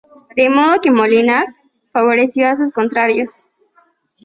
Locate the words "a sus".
2.49-2.71